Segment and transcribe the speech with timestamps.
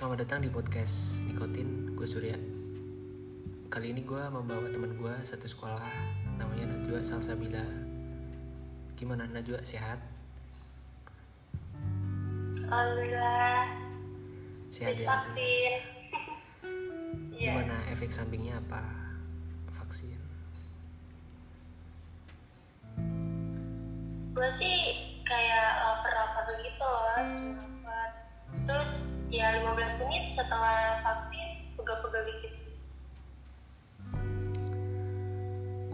[0.00, 2.32] Selamat datang di podcast Nikotin, gue Surya
[3.68, 5.92] Kali ini gue membawa teman gue satu sekolah
[6.40, 7.60] Namanya Najwa Salsabila
[8.96, 10.00] Gimana Najwa, sehat?
[12.64, 13.68] Alhamdulillah
[14.72, 15.08] Sehat habis ya?
[15.12, 15.72] vaksin.
[17.36, 17.52] Iya.
[17.52, 18.80] Gimana efek sampingnya apa?
[19.84, 20.16] Vaksin
[24.32, 24.79] Gue sih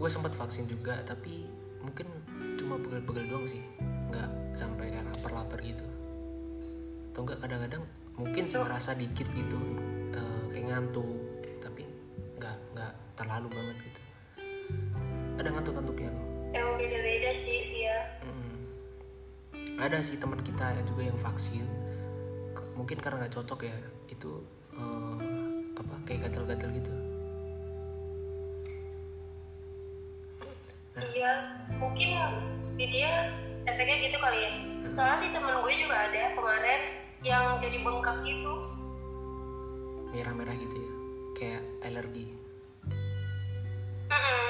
[0.07, 1.43] Gue sempat vaksin juga, tapi
[1.83, 2.07] mungkin
[2.55, 3.59] cuma pegel-pegel doang sih
[4.07, 5.83] Nggak sampai kayak lapar-lapar gitu
[7.11, 7.83] Atau enggak kadang-kadang
[8.15, 9.59] mungkin sih ngerasa dikit gitu
[10.15, 11.11] eh, Kayak ngantuk
[11.59, 11.83] Tapi
[12.39, 13.99] nggak, nggak terlalu banget gitu
[15.43, 17.97] Ada ngantuk-ngantuknya loh Emang beda-beda sih dia.
[18.23, 18.59] Mm.
[19.75, 21.67] Ada sih teman kita yang juga yang vaksin,
[22.79, 23.75] mungkin karena nggak cocok ya,
[24.07, 24.39] itu
[24.71, 25.19] eh,
[25.75, 27.06] apa kayak gatal-gatal gitu.
[30.97, 31.33] Iya,
[31.77, 32.09] mungkin
[32.73, 33.29] di dia
[33.69, 34.51] efeknya gitu kali ya.
[34.97, 36.81] Soalnya di temen gue juga ada kemarin
[37.21, 38.53] yang jadi bengkak gitu.
[40.09, 40.91] Merah-merah gitu ya,
[41.37, 42.25] kayak alergi.
[44.09, 44.47] Mm-mm.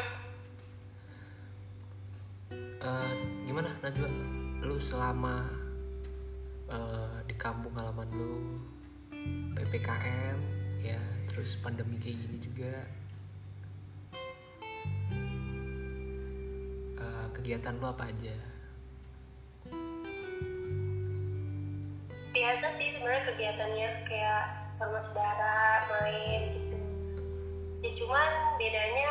[2.77, 4.09] Eh, gimana Najwa?
[4.63, 5.43] Lu selama
[6.71, 8.35] eh, di kampung halaman lu
[9.57, 10.37] ppkm
[10.79, 12.87] ya, terus pandemi kayak gini juga.
[17.37, 18.35] Kegiatan lu apa aja?
[22.37, 24.43] biasa sih sebenarnya kegiatannya kayak
[24.77, 26.77] sama saudara main gitu
[27.81, 28.29] ya cuman
[28.61, 29.09] bedanya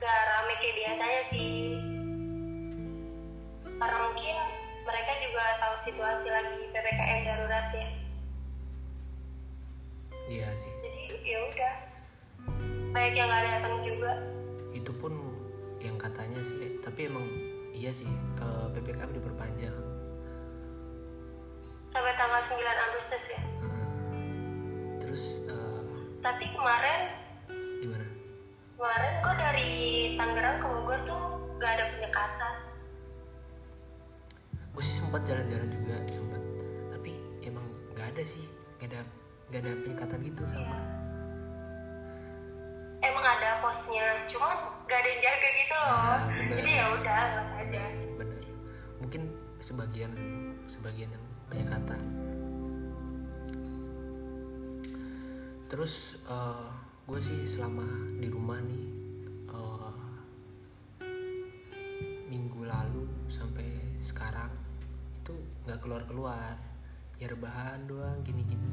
[0.00, 1.76] gak rame kayak biasanya sih
[3.68, 4.36] karena mungkin
[4.88, 7.88] mereka juga tahu situasi lagi ppkm darurat ya
[10.24, 10.72] Iya sih.
[10.80, 11.74] jadi ya udah
[12.96, 14.12] banyak yang gak datang juga
[14.72, 15.33] itu pun
[15.84, 17.28] yang katanya sih eh, tapi emang
[17.76, 18.08] iya sih
[18.40, 19.76] eh, ppkm diperpanjang.
[21.92, 22.56] Sampai tanggal 9
[22.90, 23.42] Agustus ya?
[23.62, 23.86] Heeh.
[25.04, 25.82] terus eh,
[26.24, 27.00] tapi kemarin
[27.84, 28.06] gimana?
[28.80, 29.72] kemarin kok dari
[30.16, 31.22] Tangerang ke Bogor tuh
[31.60, 32.54] gak ada penyekatan.
[34.74, 36.42] Gue sih sempat jalan-jalan juga sempat.
[36.90, 37.12] Tapi
[37.44, 37.62] emang
[37.94, 38.42] nggak ada sih
[38.80, 39.00] nggak ada
[39.52, 40.93] nggak ada penyekatan gitu sama
[44.30, 44.56] cuman
[44.88, 45.88] gak ada yang jaga gitu loh.
[45.90, 46.56] Ah, bener.
[46.60, 47.22] jadi ya udah
[47.60, 47.84] aja.
[48.20, 48.44] Bener
[49.04, 49.28] mungkin
[49.60, 50.12] sebagian
[50.64, 52.00] sebagian yang penyekatan
[55.68, 56.16] terus
[57.04, 57.84] gue sih selama
[58.16, 58.86] di rumah nih
[59.52, 59.94] eh,
[62.32, 63.68] minggu lalu sampai
[64.00, 64.48] sekarang
[65.20, 65.36] itu
[65.68, 66.56] nggak keluar keluar
[67.20, 68.68] ya rebahan doang gini gini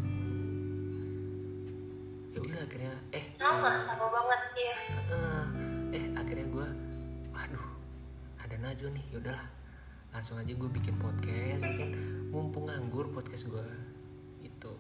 [2.32, 4.76] ya udah akhirnya eh sama sama banget ya
[5.92, 6.68] eh, akhirnya gue
[7.36, 7.66] aduh
[8.40, 9.48] ada Najwa nih yaudahlah
[10.12, 11.92] langsung aja gue bikin podcast kan
[12.32, 13.66] mumpung nganggur podcast gue
[14.44, 14.74] itu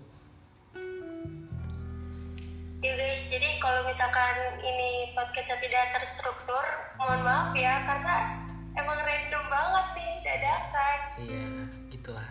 [2.81, 3.21] ya guys.
[3.29, 6.65] Jadi kalau misalkan ini podcastnya tidak terstruktur
[6.97, 8.41] mohon maaf ya karena
[8.73, 10.97] emang random banget nih dadakan.
[11.21, 11.45] Iya
[11.93, 12.29] gitulah.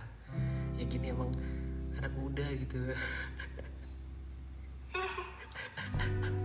[0.74, 1.30] Ya gini emang
[2.02, 2.78] anak muda gitu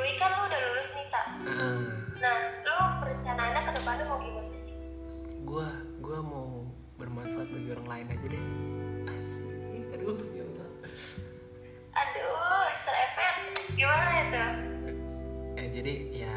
[0.00, 1.80] way kan lu udah lulus nih tak Ah,
[2.18, 4.74] nah lu perencanaannya ke depannya mau gimana sih?
[5.42, 5.68] Gue
[6.02, 8.44] gue mau bermanfaat bagi orang lain aja deh.
[9.14, 9.84] Asik.
[9.94, 10.70] Aduh ya Allah.
[11.94, 12.34] Aduh.
[12.86, 13.38] Effect
[13.74, 14.44] gimana itu
[15.56, 16.36] eh jadi ya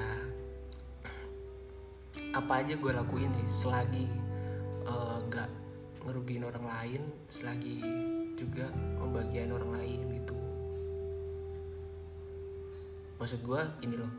[2.36, 4.06] apa aja gue lakuin nih selagi
[4.84, 5.50] eh, nggak
[6.08, 7.80] ngerugiin orang lain selagi
[8.36, 10.19] juga membagian orang lain
[13.19, 14.11] maksud gue ini loh.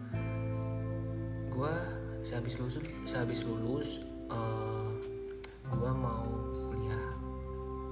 [1.48, 1.72] Gue
[2.20, 2.76] sehabis lulus
[3.08, 4.90] sehabis lulus eh,
[5.64, 6.28] gue mau
[6.68, 7.08] kuliah.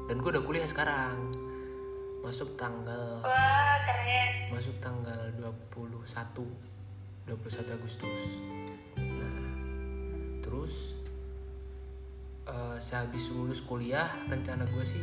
[0.07, 1.33] Dan gue udah kuliah sekarang.
[2.21, 4.53] Masuk tanggal wah keren.
[4.53, 6.45] Masuk tanggal 21
[7.25, 8.23] 21 Agustus.
[9.01, 9.41] Nah
[10.45, 10.93] terus
[12.45, 15.03] eh, sehabis lulus kuliah rencana gue sih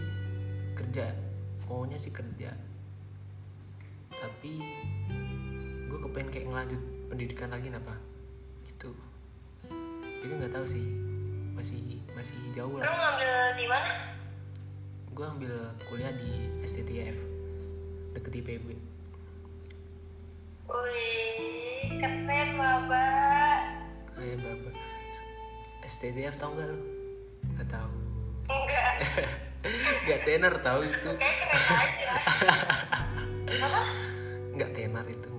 [0.77, 1.17] kerja.
[1.65, 2.53] Maunya sih kerja.
[4.13, 4.61] Tapi
[6.15, 6.81] gue kepengen kayak ngelanjut
[7.11, 7.95] pendidikan lagi apa
[8.71, 8.89] gitu.
[10.23, 10.87] Jadi nggak tahu sih.
[11.51, 12.87] Masih masih jauh lah.
[12.87, 13.91] Ngambil di mana?
[15.11, 15.51] Gue ambil
[15.91, 17.19] kuliah di STTF
[18.15, 18.79] deket IPB
[20.71, 23.11] Wih, keren baba.
[24.15, 24.71] Ayo baba
[25.83, 26.79] STTF tau gak lu?
[27.59, 27.91] Gak tau
[28.47, 28.93] Enggak.
[30.07, 31.11] nggak tenar tahu itu.
[31.19, 32.11] Kayak keren aja.
[33.67, 33.81] Apa?
[34.55, 35.34] Nggak tenar itu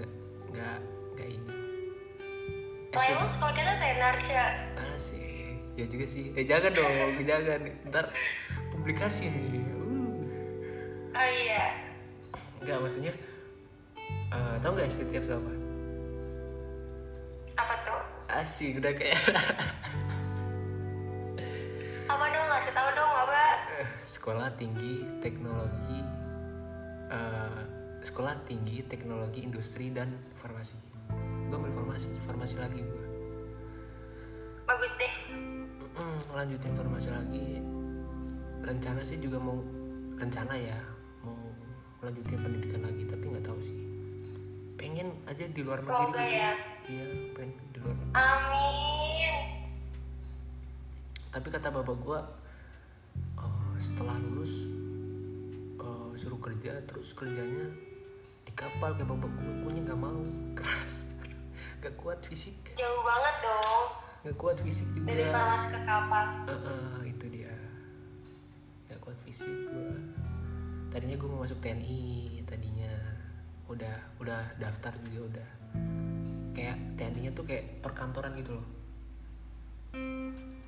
[3.04, 4.52] emang sekolah kita tenar cak.
[4.96, 6.32] Asik ya juga sih.
[6.32, 7.60] Eh jangan dong jangan
[7.92, 8.06] ntar
[8.72, 9.60] publikasi nih.
[9.76, 10.24] Uh.
[11.12, 11.76] oh iya.
[12.64, 13.12] Nggak maksudnya
[14.32, 15.52] eh tau nggak STTF itu apa?
[17.60, 18.00] Apa tuh?
[18.32, 19.20] Asik udah kayak
[22.12, 22.46] apa dong?
[22.48, 23.42] Ngasih tahu dong apa.
[23.76, 26.00] Eh, sekolah tinggi teknologi
[27.12, 27.62] eh,
[28.00, 30.95] sekolah tinggi teknologi industri dan farmasi
[31.96, 33.04] gue ambil farmasi farmasi lagi gue
[34.68, 35.14] bagus deh.
[35.96, 37.48] Mm, lanjutin farmasi lagi.
[38.60, 39.62] Rencana sih juga mau
[40.18, 40.76] rencana ya
[41.24, 41.38] mau
[42.04, 43.78] lanjutin pendidikan lagi tapi nggak tahu sih.
[44.76, 46.52] Pengen aja di luar negeri Semoga gitu ya.
[46.84, 48.12] iya pengen di luar negeri.
[48.12, 49.34] amin.
[51.32, 52.20] Tapi kata bapak gua
[53.40, 54.52] eh, setelah lulus
[55.80, 57.72] eh, suruh kerja terus kerjanya
[58.44, 59.52] di kapal kayak bapak gua.
[59.64, 60.20] Gua nggak mau
[60.58, 61.15] keras
[61.80, 62.56] gak kuat fisik.
[62.76, 63.84] Jauh banget dong.
[64.26, 66.26] Gak kuat fisik dari juga farmasi ke kapal.
[66.48, 67.54] Eh, eh, itu dia.
[68.88, 69.96] Gak kuat fisik gue
[70.96, 72.92] tadinya gue mau masuk TNI tadinya.
[73.68, 75.48] Udah udah daftar juga udah.
[76.56, 78.66] Kayak TNI nya tuh kayak perkantoran gitu loh.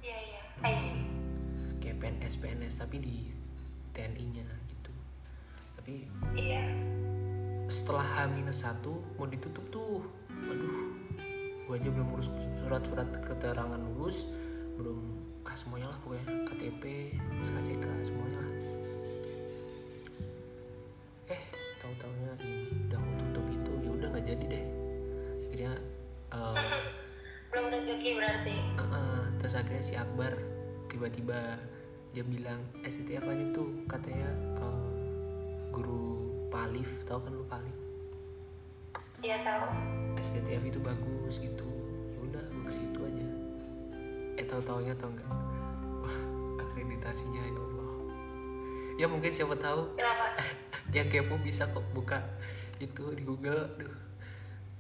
[0.05, 0.41] Iya iya.
[0.77, 1.09] See.
[1.81, 3.17] Kayak PNS PNS tapi di
[3.97, 4.93] TNI nya gitu.
[5.81, 6.05] Tapi
[6.37, 6.61] iya.
[7.73, 8.85] setelah H-1
[9.17, 10.05] mau ditutup tuh.
[10.29, 10.88] Waduh
[11.69, 12.33] gue aja belum ngurus
[12.65, 14.33] surat-surat keterangan lulus.
[14.81, 16.25] Belum ah semuanya lah pokoknya.
[16.49, 17.13] KTP
[17.45, 18.55] SKCK semuanya lah.
[21.29, 21.43] Eh
[21.77, 24.65] tahu taunya ini udah mau tutup itu ya udah nggak jadi deh.
[25.45, 25.73] Akhirnya
[26.33, 26.57] eh,
[27.53, 28.57] belum rezeki berarti.
[28.57, 30.33] Eh, eh, terus akhirnya si Akbar
[30.89, 31.61] tiba-tiba
[32.17, 33.69] dia bilang STTF aja tuh?
[33.85, 34.89] Katanya eh,
[35.69, 36.89] guru Palif.
[37.05, 37.77] Tahu kan lu Palif?
[39.21, 39.88] Iya tahu
[40.19, 41.67] STTF itu bagus gitu.
[42.15, 43.27] Ya udah gue ke situ aja.
[44.35, 45.29] Eh tahu taunya tau nggak
[46.03, 46.17] wah
[46.59, 47.93] akreditasinya ya Allah.
[48.99, 49.95] Ya mungkin siapa tahu.
[50.97, 52.25] Yang kepo bisa kok buka
[52.83, 53.71] itu di Google.
[53.79, 53.95] Aduh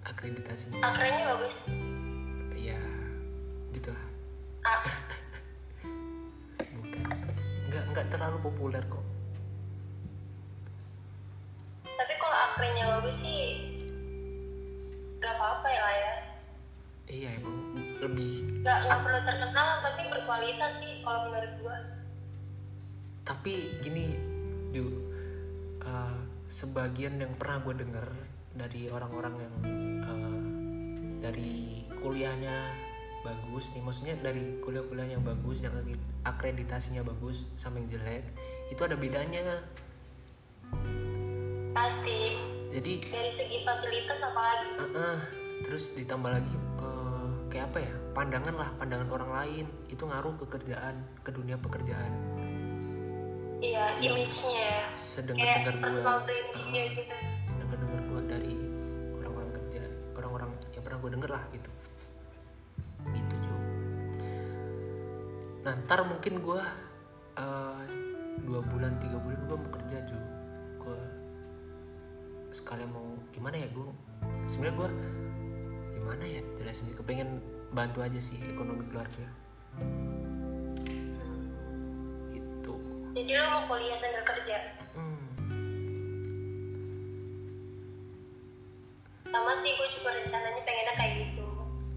[0.09, 0.83] akreditasinya.
[0.83, 1.57] Akhirnya bagus?
[2.59, 2.81] Ya
[3.77, 4.05] gitulah.
[4.65, 4.83] Ah,
[6.83, 7.05] bukan
[7.69, 9.05] nggak nggak terlalu populer kok.
[11.85, 13.68] Tapi kalau akhirnya bagus sih
[17.19, 17.59] iya emang
[17.99, 21.79] lebih gak, nggak perlu terkenal tapi berkualitas sih kalau menurut gua.
[23.27, 24.15] Tapi gini
[24.71, 24.87] Ju
[25.83, 26.15] uh,
[26.47, 28.07] sebagian yang pernah gue denger
[28.55, 29.55] dari orang-orang yang
[30.07, 30.43] uh,
[31.19, 32.71] dari kuliahnya
[33.27, 35.75] bagus nih maksudnya dari kuliah-kuliah yang bagus yang
[36.23, 38.23] akreditasinya bagus sama yang jelek
[38.71, 39.59] itu ada bedanya.
[41.75, 42.39] Pasti.
[42.69, 44.71] Jadi dari segi fasilitas apalagi?
[44.77, 45.19] Uh, uh,
[45.67, 46.68] terus ditambah lagi
[47.49, 52.13] kayak apa ya pandangan lah pandangan orang lain itu ngaruh ke kerjaan ke dunia pekerjaan.
[53.59, 54.11] Iya Iya.
[54.15, 54.71] image-nya.
[54.95, 57.15] sedengar dengar gue personal branding-nya gitu.
[57.51, 58.55] sedangkan dengar gue dari
[59.19, 59.83] orang-orang kerja
[60.15, 61.71] orang-orang yang pernah gue denger lah gitu.
[63.09, 63.55] Gitu Jo.
[65.67, 66.61] Nah ntar mungkin gue
[67.39, 67.85] eh,
[68.47, 70.19] dua bulan tiga bulan gue mau kerja Jo.
[70.79, 70.99] Gue
[72.55, 73.89] sekalian mau gimana ya gue
[74.47, 74.89] sebenarnya gue
[76.09, 77.37] gimana ya jelasin kepengen
[77.77, 79.29] bantu aja sih ekonomi keluarga.
[82.33, 82.75] Gitu.
[83.13, 84.57] Jadi lo mau kuliah sambil kerja?
[84.97, 85.29] Hmm.
[89.29, 91.45] sama sih gue juga rencananya pengennya kayak gitu.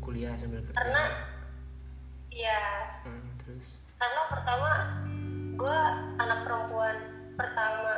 [0.03, 0.75] Kuliah sambil kerja.
[0.75, 1.03] Karena
[2.35, 2.59] ya
[3.07, 3.79] Hmm, terus?
[3.95, 4.71] Karena pertama
[5.55, 5.79] gue
[6.19, 6.95] anak perempuan
[7.39, 7.95] pertama.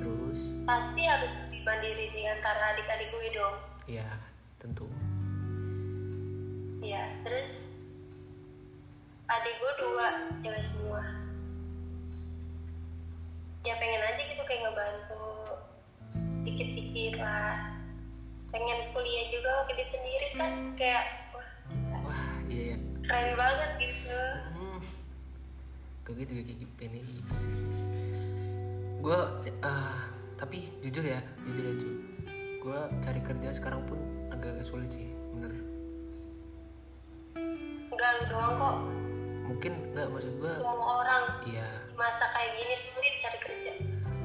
[0.00, 0.40] Terus?
[0.64, 3.58] Pasti harus mandiri di antara adik-adik gue dong.
[3.90, 4.06] Ya
[4.62, 4.86] tentu.
[6.78, 7.82] Ya terus
[9.26, 10.06] adik gue dua
[10.46, 11.02] cewek semua.
[13.66, 15.26] Ya pengen aja gitu kayak ngebantu
[16.46, 17.74] dikit-dikit lah.
[18.54, 21.04] Pengen kuliah juga pakai duit sendiri kan kayak
[21.34, 21.50] wah
[22.06, 22.76] wah iya ya
[23.10, 24.20] keren banget gitu.
[24.54, 24.78] Hmm.
[26.06, 27.54] gue gitu kayak gitu pengen itu sih.
[29.02, 29.18] Gue
[29.66, 31.90] ah tapi jujur ya jujur ya Ju
[32.66, 33.96] gue cari kerja sekarang pun
[34.34, 35.54] agak sulit sih bener.
[37.94, 38.76] Enggak lu doang kok.
[39.46, 41.68] Mungkin nggak maksud gue semua orang iya.
[41.94, 43.72] masa kayak gini sulit cari kerja.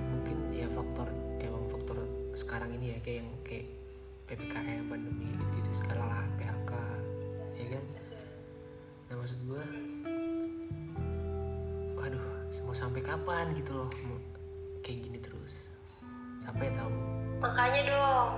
[0.10, 1.98] Mungkin ya faktor emang faktor
[2.34, 3.66] sekarang ini ya kayak yang kayak
[4.26, 6.72] ppkm pandemi gitu gitu sekarang lah phk
[7.56, 7.84] ya kan?
[9.08, 9.64] Nah maksud gue
[11.96, 12.26] waduh
[12.66, 14.18] mau sampai kapan gitu loh mau
[14.82, 15.71] kayak gini terus
[16.52, 16.92] sampai tahu?
[17.40, 18.30] Makanya dong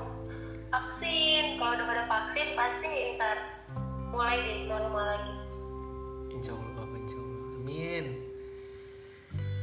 [0.70, 1.58] vaksin.
[1.58, 3.38] Kalau udah pada vaksin pasti ntar
[4.13, 5.34] mulai deh normal lagi.
[6.38, 7.58] Insya Allah insya Allah.
[7.58, 8.05] Amin.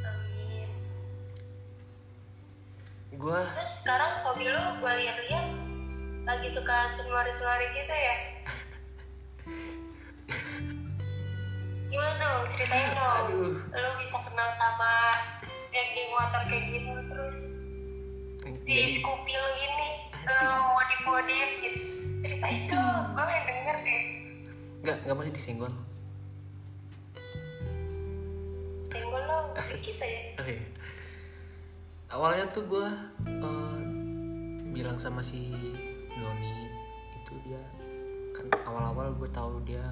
[0.02, 0.68] Amin.
[3.14, 5.46] Gue terus sekarang hobi lu gue lihat-lihat
[6.26, 8.16] lagi suka senori-senori gitu ya?
[11.90, 12.46] Gimana dong?
[12.54, 13.26] Ceritain dong.
[13.30, 13.54] Aduh.
[13.66, 15.10] lu bisa kenal sama
[15.74, 16.99] geng-geng motor kayak gitu
[18.70, 20.46] si jadi Scoopy lu ini Asik.
[20.46, 21.80] lu modif-modif gitu.
[22.70, 24.02] Dong gue yang denger deh.
[24.86, 25.72] Nggak nggak masih disenggol
[28.90, 30.54] tenggol lo dikit aja Oke.
[32.10, 32.86] Awalnya tuh gue
[34.70, 35.50] bilang sama si
[36.10, 36.70] Doni
[37.14, 37.62] itu dia
[38.34, 39.82] kan awal-awal gue tahu dia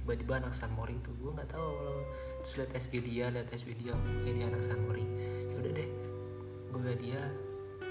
[0.00, 2.06] tiba-tiba anak San Mori itu gue nggak tahu awal
[2.44, 5.04] terus liat SG dia liat SG dia kayak dia anak San Mori
[5.48, 5.88] ya udah deh
[6.70, 7.20] gue liat dia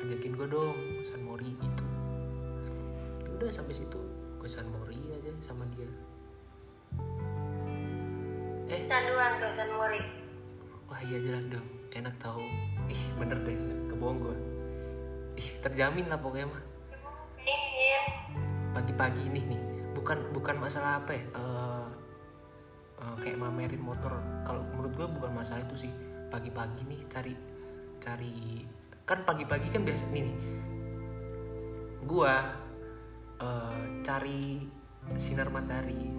[0.05, 1.85] ajakin gue dong San Mori itu
[3.25, 3.99] Ya udah sampai situ
[4.37, 5.89] gue San Mori aja sama dia
[8.67, 10.27] eh canduan tuh San Mori
[10.87, 12.39] Wah iya jelas dong, enak tahu.
[12.87, 13.59] Ih bener deh,
[13.91, 14.37] kebohong gue.
[15.35, 16.63] Ih terjamin lah pokoknya mah.
[17.43, 18.03] ingin
[18.71, 19.61] Pagi-pagi ini nih,
[19.91, 21.23] bukan bukan masalah apa ya?
[21.35, 21.87] eh,
[23.03, 24.15] eh, kayak mamerin motor.
[24.47, 25.91] Kalau menurut gue bukan masalah itu sih.
[26.31, 27.33] Pagi-pagi nih cari
[27.99, 28.63] cari
[29.07, 30.37] kan pagi-pagi kan biasa nih nih.
[32.03, 32.35] Gua
[33.39, 34.59] eh, cari
[35.15, 36.11] sinar matahari.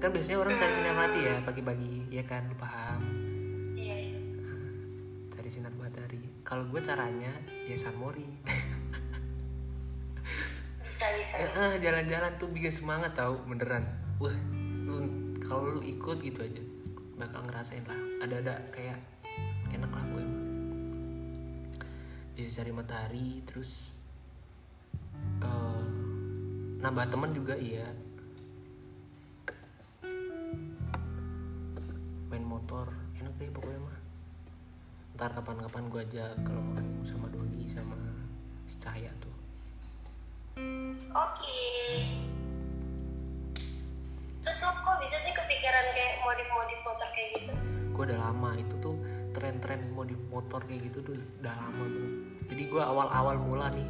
[0.00, 2.48] Kan biasanya orang cari sinar mati ya pagi-pagi, ya kan?
[2.48, 3.28] Lu paham?
[3.78, 4.20] iya iya
[5.32, 7.30] cari sinar matahari kalau gue caranya
[7.64, 8.26] ya San Mori
[10.82, 13.86] bisa bisa Eh, eh, jalan-jalan tuh bikin semangat tau beneran
[14.18, 14.34] wah
[14.84, 14.98] lu
[15.40, 16.62] kalau lu ikut gitu aja
[17.16, 18.98] bakal ngerasain lah ada-ada kayak
[22.38, 23.90] bisa cari matahari terus
[25.42, 25.86] eh,
[26.78, 27.90] nambah teman juga iya.
[32.30, 33.98] Main motor enak deh pokoknya mah.
[35.18, 37.98] Ntar kapan-kapan gue ajak kalau mau sama Doni sama
[38.70, 39.34] si Cahaya tuh.
[41.10, 41.58] Oke.
[44.46, 47.52] Terus lo kok bisa sih kepikiran kayak modif-modif motor kayak gitu?
[47.90, 48.94] Gue udah lama itu tuh
[49.38, 52.10] tren-tren modif motor kayak gitu tuh udah lama tuh.
[52.50, 53.86] Jadi gue awal-awal mula nih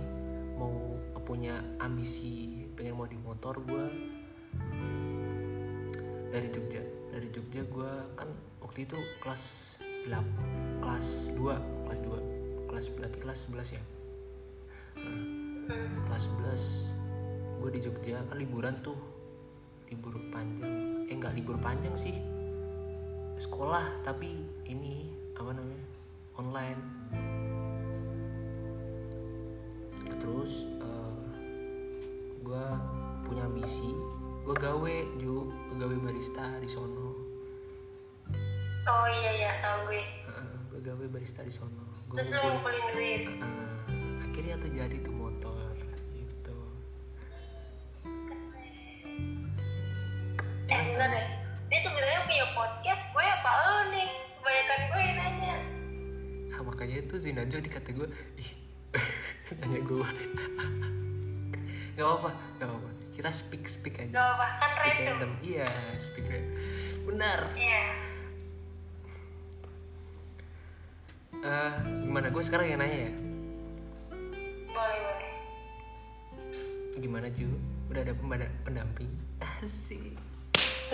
[0.61, 3.85] mau punya ambisi pengen modif motor gue
[6.28, 6.85] dari Jogja.
[7.09, 8.28] Dari Jogja gue kan
[8.61, 9.76] waktu itu kelas
[10.09, 13.83] 8 kelas 2 kelas 2 kelas berarti kelas 11 ya?
[15.00, 19.00] Nah, kelas 11 gue di Jogja kan liburan tuh
[19.88, 21.09] libur panjang.
[21.09, 22.17] Eh nggak libur panjang sih
[23.38, 25.87] sekolah tapi ini apa namanya?
[26.38, 26.80] Online.
[30.18, 30.66] Terus
[32.42, 32.66] gue
[33.25, 33.95] punya ambisi.
[34.42, 35.47] Gue gawe ju.
[35.71, 37.14] Gue gawe barista di sono.
[38.88, 39.52] Oh iya iya.
[39.62, 40.02] Tau gue.
[40.75, 41.87] Gue gawe barista di sono.
[42.11, 43.25] Gue terus lo ngumpulin duit.
[44.25, 45.71] Akhirnya tuh jadi tuh motor
[46.14, 46.59] gitu.
[50.68, 51.38] Eh
[56.88, 58.09] makanya itu si Najwa dikata gue
[58.40, 58.50] ih
[59.61, 60.09] nanya gue
[61.92, 64.14] nggak apa nggak apa kita speak speak aja.
[64.14, 65.11] Gak apa kan speak random.
[65.11, 65.33] random.
[65.42, 65.68] Iya
[65.99, 66.54] speak random.
[67.02, 67.40] Benar.
[67.59, 67.85] Iya.
[71.42, 71.73] Eh,
[72.07, 72.26] gimana?
[72.30, 73.12] Gue sekarang yang nanya ya?
[74.71, 75.33] Boleh boleh.
[76.95, 77.50] Gimana Ju?
[77.90, 78.14] Udah ada
[78.62, 79.11] pendamping?
[79.42, 80.14] Asik.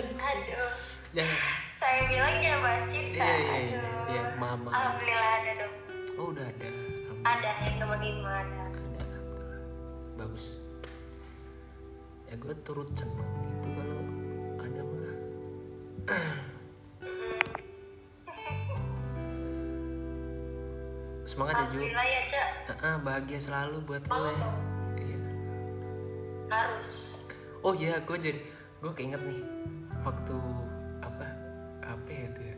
[0.01, 0.73] Aduh.
[1.13, 1.39] Jangan
[1.77, 3.81] saya bilang jangan bahas cinta Iya, iya, iya.
[4.09, 4.73] Iya, mama.
[4.73, 5.24] alhamdulillah
[6.15, 6.69] oh udah ada.
[7.25, 8.65] Ada yang nemenin mah ada.
[10.15, 10.61] Bagus.
[12.31, 14.01] Ya gue turut seneng gitu kalau
[14.63, 15.15] ada mah.
[21.25, 21.79] Semangat ya Ju.
[21.83, 22.47] Ya cak.
[22.69, 24.49] Ah, ah, bahagia selalu buat lo ya.
[24.95, 25.17] Iya.
[26.47, 26.89] harus.
[27.65, 28.39] Oh iya gue jadi
[28.79, 29.41] gue keinget nih
[30.05, 30.37] waktu
[31.01, 31.25] apa
[31.81, 32.57] apa ya itu ya?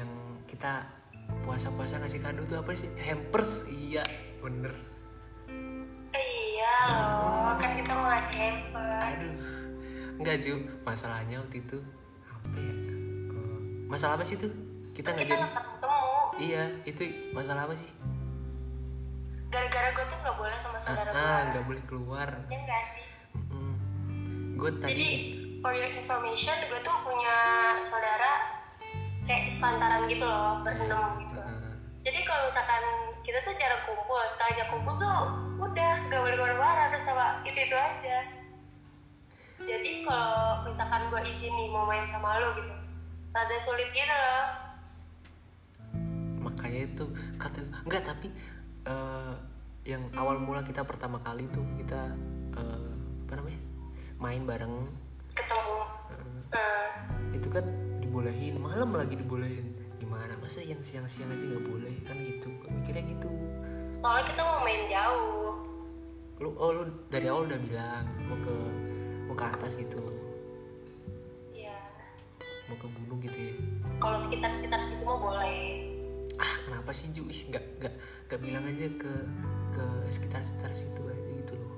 [0.00, 0.10] Yang
[0.48, 1.03] kita
[1.44, 2.88] puasa-puasa ngasih kado tuh apa sih?
[2.96, 3.68] Hampers?
[3.68, 4.02] Iya
[4.40, 4.72] bener.
[6.16, 9.02] Iya loh kan kita mau ngasih hampers?
[9.04, 9.34] Aduh
[10.18, 10.54] enggak Ju.
[10.82, 11.78] Masalahnya waktu itu
[12.24, 12.74] apa ya?
[12.74, 14.50] Eh, masalah apa sih tuh?
[14.96, 16.00] Kita nggak jadi ketemu.
[16.40, 17.02] Iya itu
[17.36, 17.90] masalah apa sih?
[19.52, 22.28] Gara-gara gue tuh nggak boleh sama ah saudara ah, gue nggak boleh keluar.
[22.48, 23.06] Ya nggak sih?
[24.54, 25.08] Gue jadi tadi
[25.60, 27.36] for your information gue tuh punya
[27.88, 28.53] saudara
[29.24, 31.40] kayak sepantaran gitu loh berenam gitu.
[31.40, 31.72] Heeh.
[32.04, 32.84] jadi kalau misalkan
[33.24, 35.20] kita tuh jarang kumpul sekali aja kumpul tuh
[35.56, 38.18] udah gak boleh ke mana-mana terus sama itu itu aja.
[39.64, 42.74] Jadi kalau misalkan gue izin nih mau main sama lo gitu
[43.32, 44.46] rada sulit gitu loh.
[46.44, 47.04] Makanya itu
[47.40, 48.28] kata enggak tapi
[48.84, 49.34] eh,
[49.88, 52.12] yang awal mula kita pertama kali tuh kita
[52.60, 52.92] eh,
[53.24, 53.60] apa namanya
[54.20, 54.74] main bareng.
[55.32, 55.78] Ketemu.
[56.12, 56.84] Eh, nah,
[57.32, 57.64] itu kan
[58.14, 59.74] dibolehin malam lagi dibolehin.
[59.98, 60.38] Gimana?
[60.38, 61.90] Masa yang siang-siang aja nggak boleh?
[62.06, 63.26] Kan gitu mikirnya gitu.
[63.98, 65.50] Soalnya kita mau main jauh.
[66.38, 68.56] Lu oh lu dari awal udah bilang mau ke
[69.26, 69.98] mau ke atas gitu.
[71.58, 71.74] Ya
[72.70, 73.54] mau ke gunung gitu ya?
[73.98, 75.66] Kalau sekitar-sekitar situ mah boleh.
[76.38, 77.26] Ah kenapa sih Ju?
[77.26, 77.94] Ih, nggak nggak
[78.30, 79.12] nggak bilang aja ke
[79.74, 81.74] ke sekitar sekitar situ aja gitu loh.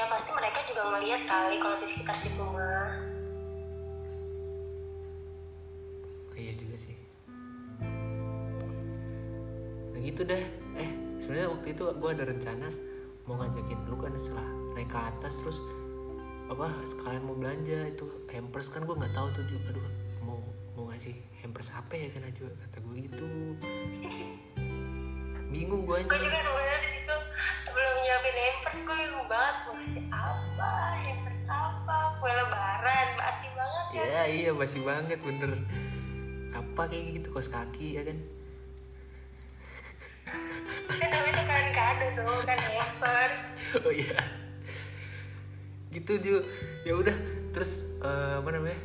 [0.00, 2.75] Ya pasti mereka juga ngeliat kali kalau di sekitar situ mah
[10.16, 10.44] gitu deh.
[10.80, 10.88] Eh
[11.20, 12.72] sebenarnya waktu itu gue ada rencana
[13.28, 15.60] mau ngajakin lu kan setelah naik ke atas terus
[16.48, 19.76] apa sekalian mau belanja itu hampers kan gue nggak tahu tuh juga.
[19.76, 19.84] Aduh
[20.24, 20.40] mau
[20.72, 21.12] mau ngasih
[21.44, 23.28] hampers apa ya kan aja kata gue gitu.
[25.52, 27.16] Bingung gue gue juga sebenarnya di situ
[27.76, 33.84] belum nyiapin hampers gue bingung banget mau kasih apa hampers apa kue lebaran basi banget
[33.92, 35.60] ya ya iya masih banget bener.
[36.56, 38.16] Apa kayak gitu kos kaki ya kan
[40.26, 43.42] kan namanya kan kado tuh kan hampers
[43.84, 44.18] oh iya.
[45.90, 46.36] Gitu Ju.
[46.84, 47.16] Ya udah
[47.50, 48.78] terus eh, apa namanya?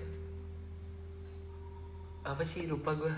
[2.24, 3.13] Apa sih lupa gue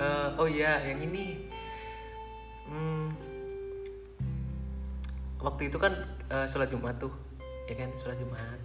[0.00, 1.44] Eh, oh iya yang ini.
[2.70, 3.12] Hmm,
[5.44, 5.92] waktu itu kan
[6.32, 7.12] eh, sholat jumat tuh
[7.68, 7.92] ya kan?
[8.00, 8.58] Sholat jumat.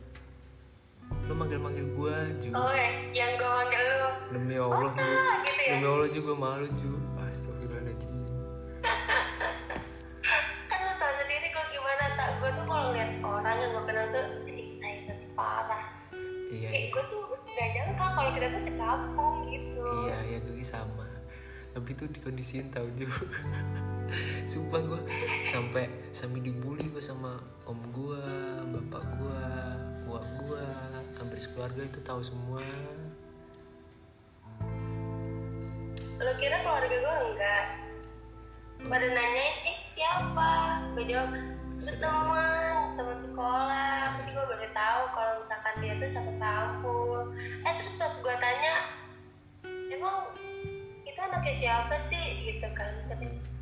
[1.27, 2.49] Lu manggil manggil gue Ju.
[2.55, 4.09] Oh ya yang gue manggil lu.
[4.31, 5.03] Demi allah Ju.
[5.03, 5.69] ah gitu ya?
[5.75, 6.93] Demi allah juga malu Ju
[18.85, 21.07] tuh sekampung gitu Iya, ya gue sama.
[21.75, 23.25] Tapi itu dikondisiin tau juga.
[24.51, 25.01] Sumpah gue
[25.49, 28.23] sampai sampai dibully gue sama om gue,
[28.69, 29.43] bapak gue,
[30.05, 30.65] buah gue,
[31.17, 32.61] hampir sekeluarga itu tahu semua.
[36.15, 37.65] lo kira keluarga gue enggak
[38.87, 40.49] pada nanyain eh siapa
[40.95, 41.27] gue jawab
[41.85, 44.17] itu teman teman sekolah.
[44.17, 47.25] Tapi gue baru tahu kalau misalkan dia tuh satu kampung
[47.61, 48.73] eh terus pas gue tanya
[49.93, 50.33] emang
[51.05, 52.41] itu anaknya siapa sih?
[52.49, 52.89] Gitu kan.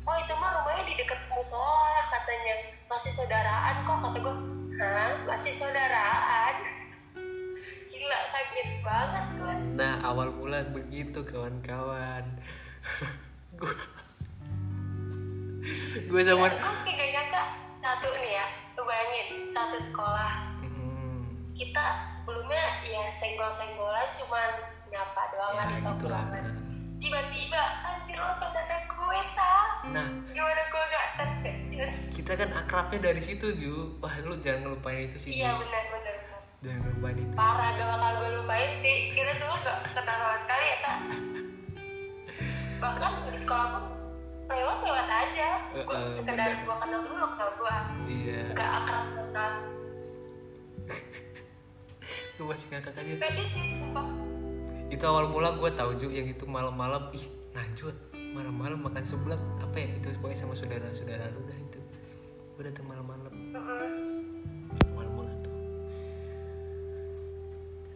[0.08, 2.54] Oh itu mah rumahnya di dekat musola katanya.
[2.88, 4.36] Masih saudaraan kok kata gue
[4.80, 5.12] hah?
[5.28, 6.54] Masih saudaraan?
[7.92, 12.24] Gila kaget banget gue Nah awal mula begitu kawan-kawan.
[13.60, 13.74] gue
[15.94, 16.52] gue sama
[16.84, 18.46] kayak gak nyangka satu nih ya
[18.80, 20.32] bayangin satu sekolah.
[20.64, 21.20] Hmm,
[21.52, 21.84] kita
[22.24, 24.50] sebelumnya ya senggol-senggolan cuman
[24.88, 26.44] nyapa doang ya atau pulangan
[27.04, 30.08] tiba-tiba anjir lo saudara gue tak Nah.
[30.32, 31.90] Gimana gue gak terkejut?
[32.08, 34.00] Kita kan akrabnya dari situ Ju.
[34.00, 35.44] Wah lu jangan ngelupain itu sih.
[35.44, 36.14] Iya benar benar.
[36.16, 36.40] Benar.
[36.64, 37.34] Jangan ngelupain itu.
[37.36, 38.96] parah gak bakal gue lupain sih.
[39.12, 40.98] Kita dulu gak kenal sama sekali ya tak
[42.82, 43.84] bahkan di sekolah pun
[44.46, 45.48] lewat lewat aja.
[45.70, 47.76] Gue Eh, eh, sekedar gue kenal dulu kenal gue
[48.06, 48.40] Iya.
[48.52, 49.44] gak akrab sama
[52.34, 53.14] Gue masih ngakak aja.
[53.16, 54.06] pede sih sumpah.
[54.86, 57.08] Itu awal mula gue tahu juga yang itu malam-malam.
[57.10, 57.96] Ih lanjut.
[58.12, 59.38] Malam-malam makan seblak.
[59.58, 59.88] Apa ya?
[59.96, 61.80] Itu pokoknya sama saudara-saudara lu dah itu.
[62.54, 63.32] Gue datang malam-malam.
[63.32, 63.90] Heeh.
[64.90, 65.54] awal mula tuh.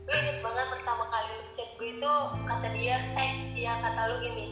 [0.05, 4.47] Gue inget banget pertama kali chat gue itu kata dia eh dia kata lu gini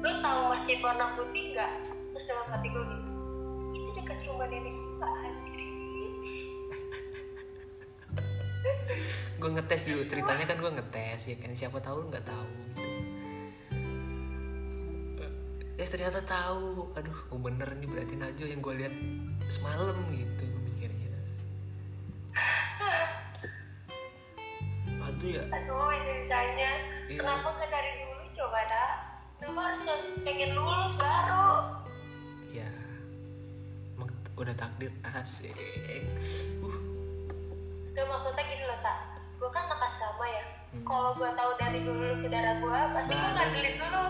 [0.00, 1.72] lu tahu masjid warna putih nggak?
[2.12, 3.10] Terus dalam hati gue gitu
[3.70, 5.60] itu dekat rumah nenek gue anjir.
[9.40, 11.50] Gue ngetes dulu ceritanya kan gue ngetes ya kan?
[11.52, 12.84] Siapa tahu lu nggak tahu gitu.
[15.76, 16.92] Eh ternyata tahu.
[16.96, 18.94] Aduh oh bener nih berarti Najwa yang gue lihat
[19.48, 21.08] semalam gitu gue mikirnya.
[25.00, 25.44] Aduh ya?
[25.44, 26.72] Aduh ditanya
[27.10, 27.20] Iya.
[27.26, 29.09] kenapa nggak dari dulu coba dah
[29.40, 29.84] kenapa harus
[30.20, 31.80] pengen lulus baru?
[32.52, 32.68] Ya
[34.40, 35.52] udah takdir asik
[36.64, 36.78] uh.
[37.92, 40.44] Gak maksudnya gini loh tak gue kan anak asrama ya.
[40.72, 40.84] Hmm.
[40.84, 43.36] kalau gue tahu dari dulu lu saudara gue pasti gue Baru.
[43.36, 44.02] ngandelin dulu.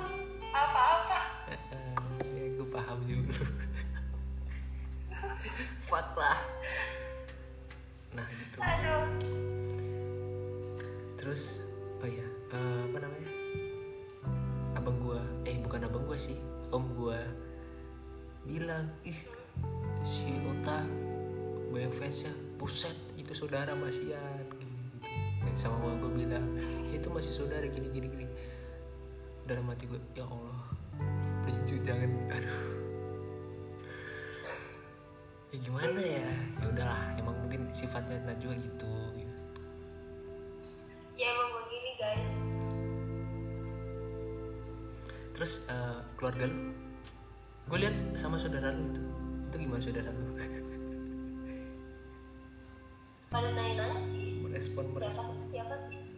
[0.51, 1.21] Apa-apa.
[1.51, 1.95] Eh, eh,
[2.31, 3.43] ya gue paham juga.
[5.91, 6.39] Fuck lah.
[8.15, 8.57] Nah gitu.
[8.63, 9.07] Aduh.
[11.19, 11.43] Terus
[12.03, 13.40] oh ya eh, apa namanya
[14.81, 15.21] abang gua.
[15.45, 16.41] Eh bukan abang gua sih.
[16.73, 17.21] Om gua
[18.49, 19.21] bilang ih
[20.09, 20.81] si Ota
[21.71, 24.67] banyak fansnya buset itu saudara masian gitu,
[25.61, 26.45] sama gua gua bilang
[26.89, 28.27] "Ya, itu masih saudara gini gini gini.
[29.45, 30.63] Dalam hati gue ya Allah
[31.45, 32.11] please jangan.
[32.31, 32.61] Aduh.
[35.51, 36.31] Ya gimana ya?
[36.63, 38.93] Ya udahlah emang mungkin sifatnya Najwa gitu,
[46.41, 46.73] keluarga lu.
[47.69, 49.03] Gue lihat sama saudara lu itu.
[49.53, 50.25] Itu gimana saudara lu?
[53.31, 54.41] Pada nanya-nanya sih.
[54.43, 55.37] Merespon merespon.
[55.53, 56.10] Siapa sih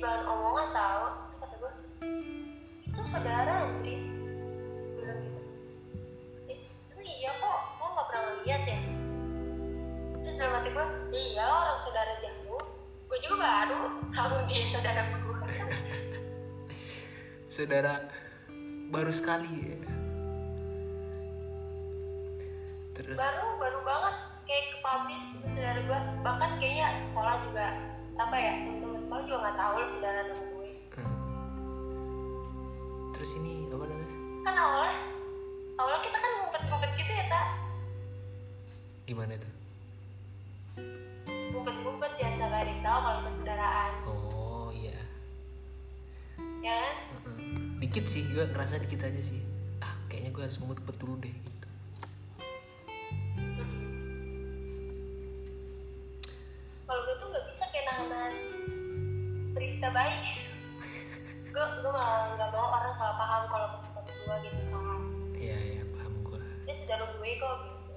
[0.00, 1.04] bahan omongan tau.
[1.12, 1.72] Terus kata gue
[2.88, 3.96] itu saudara Andri.
[4.96, 5.40] Bilang gitu.
[6.48, 6.58] "Eh,
[6.96, 8.80] lu iya kok gua nggak pernah lihat ya.
[10.24, 12.64] Terus dalam hati gue iya orang saudara jauh
[13.10, 13.82] gue juga baru
[14.14, 15.36] tahu dia saudara gue
[17.54, 17.92] saudara
[18.88, 19.78] baru sekali ya.
[22.96, 23.16] Terus?
[23.16, 24.14] Baru baru banget
[24.48, 27.66] kayak ke publish gitu saudara gue bahkan kayaknya sekolah juga
[28.20, 31.16] apa ya temen sekolah juga nggak tahu lu saudara sama gue hmm.
[33.16, 34.16] terus ini apa namanya?
[34.44, 34.94] Kan awalnya
[35.80, 37.46] awalnya kita kan ngumpet-ngumpet gitu ya tak
[39.08, 39.52] gimana tuh
[41.50, 44.98] ngumpet-ngumpet ya sampai ada yang tahu kalau kita saudaraan oh iya.
[46.60, 46.94] Ya kan?
[47.24, 47.36] Heeh.
[47.80, 49.40] dikit sih gue ngerasa dikit aja sih.
[49.80, 51.32] Ah kayaknya gue harus ngumpet dulu deh
[58.20, 58.36] nahan
[59.56, 60.20] berita baik.
[61.48, 65.00] Gue gue malah nggak mau orang salah paham kalau sesuatu gue gitu kan.
[65.40, 67.94] Iya iya paham gue dia saudara gue kok gitu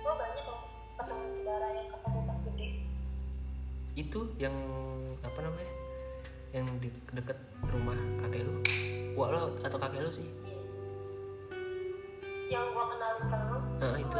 [0.00, 0.60] gue banyak loh
[0.96, 2.68] ketemu saudara yang ketemu pas gede.
[3.92, 4.56] Itu yang
[5.20, 5.72] apa namanya
[6.56, 7.36] yang di deket
[7.68, 8.56] rumah kakek lu?
[9.20, 10.28] Wah lo atau kakek lu sih?
[12.48, 13.12] Yang gue kenal
[13.76, 14.18] terus Ah, itu.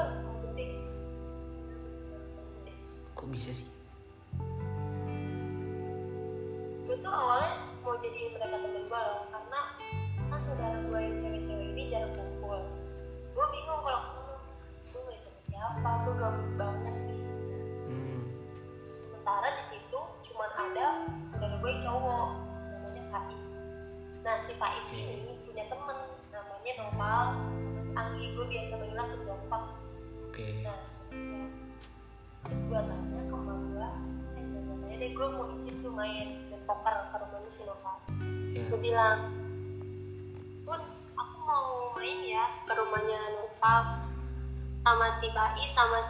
[3.17, 3.69] kok bisa sih
[6.85, 7.09] gue tuh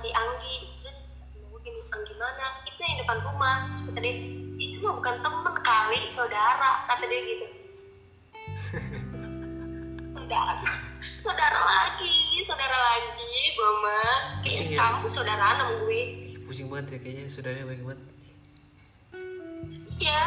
[0.00, 0.56] si Anggi.
[0.82, 0.98] Terus
[1.62, 2.46] gini Anggi mana?
[2.68, 3.56] Itu yang depan rumah
[3.88, 4.14] kata dia.
[4.56, 7.46] Itu mah bukan temen kali saudara kata dia gitu.
[10.26, 10.59] Saudara
[11.22, 14.78] saudara lagi saudara lagi gue mah kayak ya?
[14.78, 16.02] kamu saudaraan sama gue.
[16.46, 18.00] Pusing banget ya kayaknya saudaranya baik banget.
[20.02, 20.24] Iya.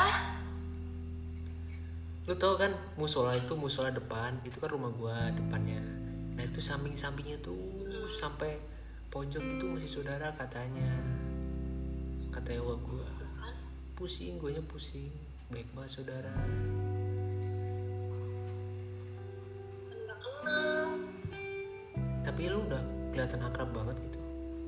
[2.27, 5.81] Lu tau kan musola itu musola depan itu kan rumah gua depannya.
[6.37, 7.57] Nah itu samping sampingnya tuh
[8.21, 8.59] sampai
[9.09, 10.89] pojok itu masih saudara katanya.
[12.29, 13.09] Kata ewa gua
[13.97, 15.11] pusing guanya pusing.
[15.49, 16.33] Baik banget saudara.
[22.21, 24.19] Tapi lu udah kelihatan akrab banget gitu.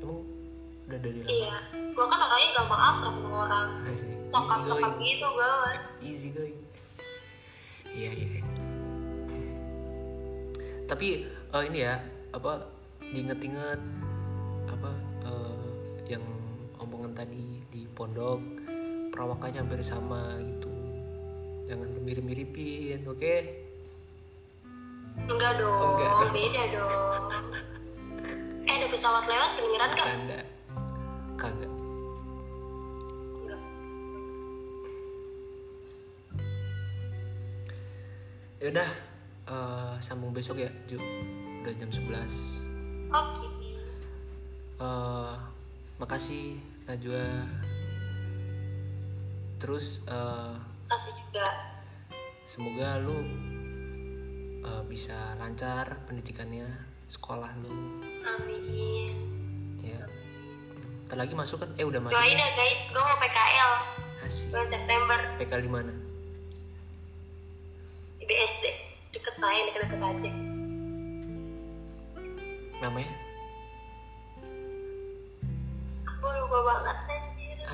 [0.01, 0.19] Emang
[0.89, 1.29] udah dari lama?
[1.29, 1.57] Iya
[1.91, 3.69] gue kan orangnya gampang akrab sama orang.
[3.85, 5.05] Easy sokap-sokap going.
[5.05, 5.51] gitu gue
[6.01, 6.59] easy going.
[7.91, 8.41] Iya iya.
[10.89, 11.95] Tapi eh, ini ya
[12.33, 12.65] apa
[13.11, 14.00] diinget-inget
[16.11, 16.25] yang
[16.75, 17.39] omongan tadi
[17.71, 18.43] di pondok
[19.09, 20.67] perawakannya hampir sama gitu
[21.67, 23.35] jangan mirip-miripin oke
[25.21, 26.31] Enggak dong, Oh, enggak dong.
[26.31, 27.23] beda dong.
[28.63, 30.05] Eh, ada pesawat lewat kedengeran gak?
[30.07, 30.39] canda
[31.35, 31.71] kagak
[38.61, 38.89] ya udah
[39.49, 40.97] eh, sambung besok ya Ju
[41.61, 43.47] udah jam 11 Oke.
[44.81, 45.35] Eh,
[46.01, 46.57] makasih
[46.89, 47.45] Najwa.
[49.61, 50.53] Terus eh,
[50.89, 51.47] Kasih juga.
[52.49, 53.21] semoga lu
[54.65, 56.65] eh, bisa lancar pendidikannya
[57.05, 58.01] sekolah lu.
[58.25, 59.13] Amin.
[59.85, 60.01] ya.
[61.05, 61.69] Ntar lagi masuk kan?
[61.77, 62.17] Eh udah masuk.
[62.17, 63.71] Doain ya guys, gue mau PKL
[64.25, 64.45] asik.
[64.49, 65.19] Bulan September.
[65.37, 65.93] PK di mana?
[68.17, 68.65] Di BSD.
[69.13, 70.31] Deket main, deket-deket aja.
[72.81, 73.13] namanya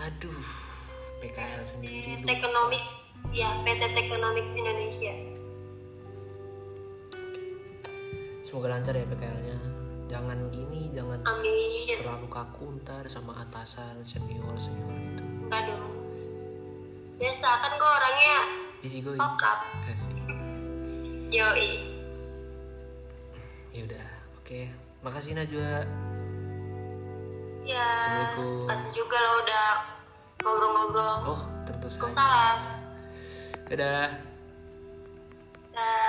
[0.07, 0.47] aduh
[1.19, 2.91] PKL sendiri Tekonomics,
[3.35, 5.13] ya PT Tekonomics Indonesia.
[8.47, 9.57] semoga lancar ya PKL-nya
[10.07, 11.91] jangan ini jangan Amin.
[11.99, 15.83] terlalu kaku ntar sama atasan senior senior itu Enggak dong.
[17.19, 18.35] Biasa kan gue orangnya
[18.79, 20.15] easy going asik
[21.27, 21.69] Yoi.
[23.75, 24.07] ya udah
[24.39, 24.71] oke
[25.03, 25.83] makasih Najwa
[27.67, 27.83] Ya.
[27.99, 28.63] Assalamualaikum.
[28.71, 29.67] Kasih juga lo udah
[30.47, 31.17] ngobrol-ngobrol.
[31.35, 32.57] oh tentu saja Waalaikumsalam.
[33.67, 34.09] dadah
[35.77, 36.06] Dah.